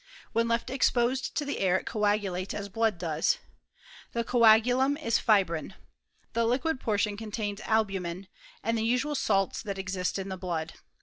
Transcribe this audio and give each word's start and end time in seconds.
When 0.33 0.47
left 0.47 0.71
exposed 0.71 1.35
to 1.35 1.45
the 1.45 1.59
air 1.59 1.77
it 1.77 1.85
coagulates 1.85 2.55
as 2.55 2.69
blood 2.69 2.97
does. 2.97 3.37
The 4.13 4.23
coagulum 4.23 4.97
h 4.99 5.19
fibrin. 5.19 5.75
The 6.33 6.43
liquid 6.47 6.79
portion 6.79 7.15
contains 7.15 7.61
albumen, 7.65 8.27
and 8.63 8.75
the 8.75 8.83
usual 8.83 9.13
salts 9.13 9.61
that 9.61 9.77
exist 9.77 10.17
in 10.17 10.29
the 10.29 10.37
blood. 10.39 10.73